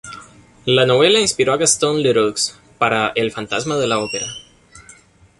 La 0.65 0.87
novela 0.87 1.19
inspiró 1.19 1.53
a 1.53 1.57
Gastón 1.57 2.01
Leroux 2.01 2.33
para 2.79 3.11
"El 3.15 3.31
fantasma 3.31 3.77
de 3.77 3.85
la 3.85 3.99
ópera". 3.99 4.25